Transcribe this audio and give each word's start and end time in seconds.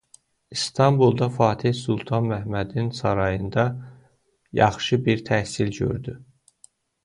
İstanbulda 0.51 1.29
Fateh 1.29 1.73
Sultan 1.73 2.23
Mehmedin 2.25 2.89
sarayında 2.89 3.91
yaxşı 4.53 5.05
bir 5.05 5.25
təhsil 5.25 5.79
gördü. 5.79 6.23